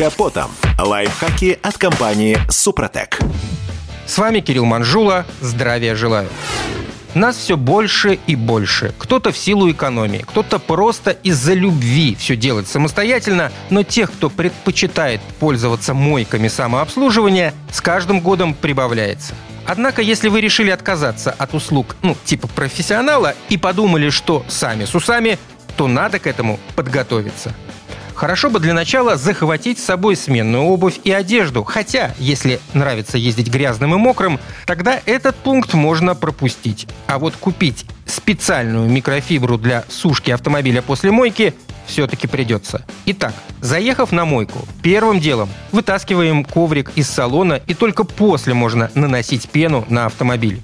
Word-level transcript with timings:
капотом. 0.00 0.50
Лайфхаки 0.78 1.58
от 1.62 1.76
компании 1.76 2.38
«Супротек». 2.48 3.18
С 4.06 4.16
вами 4.16 4.40
Кирилл 4.40 4.64
Манжула. 4.64 5.26
Здравия 5.42 5.94
желаю. 5.94 6.26
Нас 7.12 7.36
все 7.36 7.58
больше 7.58 8.18
и 8.26 8.34
больше. 8.34 8.94
Кто-то 8.96 9.30
в 9.30 9.36
силу 9.36 9.70
экономии, 9.70 10.24
кто-то 10.26 10.58
просто 10.58 11.10
из-за 11.10 11.52
любви 11.52 12.16
все 12.18 12.34
делать 12.34 12.66
самостоятельно, 12.66 13.52
но 13.68 13.82
тех, 13.82 14.10
кто 14.10 14.30
предпочитает 14.30 15.20
пользоваться 15.38 15.92
мойками 15.92 16.48
самообслуживания, 16.48 17.52
с 17.70 17.82
каждым 17.82 18.20
годом 18.20 18.54
прибавляется. 18.54 19.34
Однако, 19.66 20.00
если 20.00 20.30
вы 20.30 20.40
решили 20.40 20.70
отказаться 20.70 21.30
от 21.30 21.52
услуг, 21.52 21.94
ну, 22.00 22.16
типа 22.24 22.48
профессионала, 22.48 23.34
и 23.50 23.58
подумали, 23.58 24.08
что 24.08 24.46
сами 24.48 24.86
с 24.86 24.94
усами, 24.94 25.38
то 25.76 25.88
надо 25.88 26.18
к 26.18 26.26
этому 26.26 26.58
подготовиться. 26.74 27.54
Хорошо 28.20 28.50
бы 28.50 28.60
для 28.60 28.74
начала 28.74 29.16
захватить 29.16 29.78
с 29.78 29.84
собой 29.84 30.14
сменную 30.14 30.64
обувь 30.64 31.00
и 31.04 31.10
одежду. 31.10 31.64
Хотя, 31.64 32.14
если 32.18 32.60
нравится 32.74 33.16
ездить 33.16 33.48
грязным 33.48 33.94
и 33.94 33.96
мокрым, 33.96 34.38
тогда 34.66 35.00
этот 35.06 35.36
пункт 35.36 35.72
можно 35.72 36.14
пропустить. 36.14 36.86
А 37.06 37.18
вот 37.18 37.34
купить 37.36 37.86
специальную 38.04 38.90
микрофибру 38.90 39.56
для 39.56 39.84
сушки 39.88 40.30
автомобиля 40.32 40.82
после 40.82 41.10
мойки 41.10 41.54
все-таки 41.86 42.26
придется. 42.26 42.84
Итак, 43.06 43.32
заехав 43.62 44.12
на 44.12 44.26
мойку, 44.26 44.68
первым 44.82 45.18
делом 45.18 45.48
вытаскиваем 45.72 46.44
коврик 46.44 46.92
из 46.96 47.08
салона 47.08 47.54
и 47.54 47.72
только 47.72 48.04
после 48.04 48.52
можно 48.52 48.90
наносить 48.94 49.48
пену 49.48 49.86
на 49.88 50.04
автомобиль. 50.04 50.60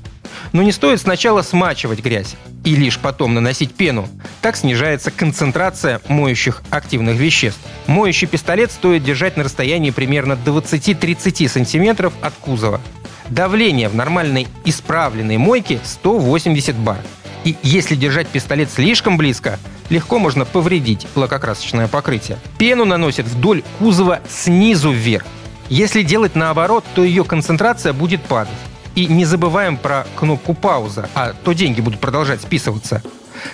Но 0.52 0.62
не 0.62 0.72
стоит 0.72 1.00
сначала 1.00 1.40
смачивать 1.40 2.00
грязь 2.00 2.36
и 2.66 2.74
лишь 2.74 2.98
потом 2.98 3.32
наносить 3.32 3.72
пену. 3.74 4.08
Так 4.42 4.56
снижается 4.56 5.12
концентрация 5.12 6.00
моющих 6.08 6.62
активных 6.68 7.16
веществ. 7.16 7.60
Моющий 7.86 8.26
пистолет 8.26 8.72
стоит 8.72 9.04
держать 9.04 9.36
на 9.36 9.44
расстоянии 9.44 9.90
примерно 9.90 10.32
20-30 10.32 11.48
сантиметров 11.48 12.12
от 12.20 12.34
кузова. 12.34 12.80
Давление 13.28 13.88
в 13.88 13.94
нормальной 13.94 14.48
исправленной 14.64 15.36
мойке 15.36 15.78
180 15.84 16.74
бар. 16.76 16.98
И 17.44 17.56
если 17.62 17.94
держать 17.94 18.26
пистолет 18.26 18.68
слишком 18.68 19.16
близко, 19.16 19.60
легко 19.88 20.18
можно 20.18 20.44
повредить 20.44 21.06
лакокрасочное 21.14 21.86
покрытие. 21.86 22.36
Пену 22.58 22.84
наносят 22.84 23.26
вдоль 23.26 23.62
кузова 23.78 24.20
снизу 24.28 24.90
вверх. 24.90 25.24
Если 25.68 26.02
делать 26.02 26.34
наоборот, 26.34 26.84
то 26.96 27.04
ее 27.04 27.22
концентрация 27.22 27.92
будет 27.92 28.22
падать. 28.22 28.54
И 28.96 29.06
не 29.06 29.24
забываем 29.24 29.76
про 29.76 30.06
кнопку 30.16 30.54
пауза, 30.54 31.08
а 31.14 31.34
то 31.44 31.52
деньги 31.52 31.80
будут 31.80 32.00
продолжать 32.00 32.40
списываться. 32.40 33.02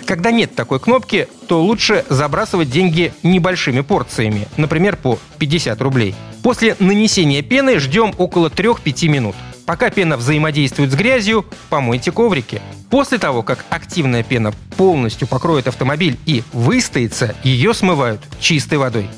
Когда 0.05 0.31
нет 0.31 0.55
такой 0.55 0.79
кнопки, 0.79 1.27
то 1.47 1.61
лучше 1.61 2.05
забрасывать 2.09 2.71
деньги 2.71 3.13
небольшими 3.23 3.81
порциями, 3.81 4.47
например, 4.57 4.95
по 4.95 5.19
50 5.39 5.81
рублей. 5.81 6.15
После 6.41 6.75
нанесения 6.79 7.41
пены 7.41 7.77
ждем 7.79 8.13
около 8.17 8.47
3-5 8.47 9.07
минут. 9.09 9.35
Пока 9.65 9.89
пена 9.89 10.17
взаимодействует 10.17 10.91
с 10.91 10.95
грязью, 10.95 11.45
помойте 11.69 12.11
коврики. 12.11 12.61
После 12.89 13.17
того, 13.17 13.43
как 13.43 13.65
активная 13.69 14.23
пена 14.23 14.53
полностью 14.77 15.27
покроет 15.27 15.67
автомобиль 15.67 16.17
и 16.25 16.43
выстоится, 16.51 17.35
ее 17.43 17.73
смывают 17.73 18.21
чистой 18.39 18.77
водой. 18.77 19.09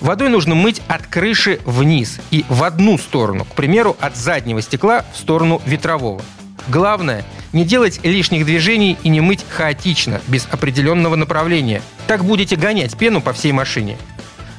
Водой 0.00 0.30
нужно 0.30 0.54
мыть 0.54 0.80
от 0.88 1.06
крыши 1.06 1.60
вниз 1.64 2.20
и 2.30 2.44
в 2.48 2.64
одну 2.64 2.96
сторону, 2.98 3.44
к 3.44 3.54
примеру, 3.54 3.96
от 4.00 4.16
заднего 4.16 4.62
стекла 4.62 5.04
в 5.12 5.18
сторону 5.18 5.60
ветрового. 5.66 6.22
Главное– 6.68 7.24
не 7.52 7.64
делать 7.64 8.00
лишних 8.04 8.46
движений 8.46 8.96
и 9.02 9.08
не 9.08 9.20
мыть 9.20 9.44
хаотично, 9.48 10.20
без 10.28 10.46
определенного 10.50 11.16
направления. 11.16 11.82
Так 12.06 12.24
будете 12.24 12.56
гонять 12.56 12.96
пену 12.96 13.20
по 13.20 13.32
всей 13.32 13.52
машине. 13.52 13.98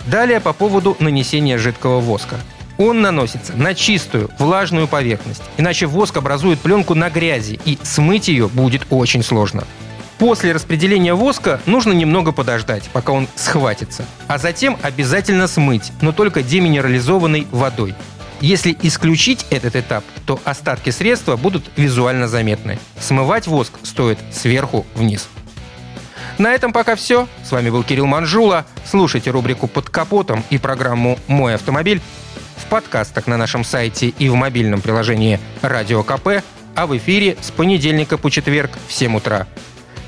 Далее 0.07 0.39
по 0.41 0.51
поводу 0.51 0.97
нанесения 0.99 1.57
жидкого 1.57 1.99
воска. 1.99 2.37
Он 2.77 3.01
наносится 3.01 3.55
на 3.55 3.75
чистую, 3.75 4.29
влажную 4.39 4.87
поверхность, 4.87 5.43
иначе 5.57 5.85
воск 5.85 6.17
образует 6.17 6.59
пленку 6.59 6.95
на 6.95 7.09
грязи, 7.09 7.59
и 7.63 7.77
смыть 7.83 8.27
ее 8.27 8.47
будет 8.47 8.87
очень 8.89 9.23
сложно. 9.23 9.63
После 10.21 10.51
распределения 10.51 11.15
воска 11.15 11.59
нужно 11.65 11.93
немного 11.93 12.31
подождать, 12.31 12.87
пока 12.93 13.11
он 13.11 13.27
схватится. 13.33 14.05
А 14.27 14.37
затем 14.37 14.77
обязательно 14.83 15.47
смыть, 15.47 15.91
но 15.99 16.11
только 16.11 16.43
деминерализованной 16.43 17.47
водой. 17.49 17.95
Если 18.39 18.77
исключить 18.83 19.47
этот 19.49 19.75
этап, 19.75 20.03
то 20.27 20.39
остатки 20.43 20.91
средства 20.91 21.37
будут 21.37 21.71
визуально 21.75 22.27
заметны. 22.27 22.77
Смывать 22.99 23.47
воск 23.47 23.73
стоит 23.81 24.19
сверху 24.31 24.85
вниз. 24.93 25.27
На 26.37 26.53
этом 26.53 26.71
пока 26.71 26.95
все. 26.95 27.27
С 27.43 27.51
вами 27.51 27.71
был 27.71 27.81
Кирилл 27.83 28.05
Манжула. 28.05 28.67
Слушайте 28.85 29.31
рубрику 29.31 29.65
«Под 29.65 29.89
капотом» 29.89 30.43
и 30.51 30.59
программу 30.59 31.17
«Мой 31.25 31.55
автомобиль» 31.55 31.99
в 32.57 32.65
подкастах 32.65 33.25
на 33.25 33.37
нашем 33.37 33.63
сайте 33.63 34.09
и 34.09 34.29
в 34.29 34.35
мобильном 34.35 34.81
приложении 34.81 35.39
«Радио 35.63 36.03
КП», 36.03 36.43
а 36.75 36.85
в 36.85 36.95
эфире 36.95 37.37
с 37.41 37.49
понедельника 37.49 38.19
по 38.19 38.29
четверг 38.29 38.69
в 38.87 38.93
7 38.93 39.15
утра. 39.17 39.47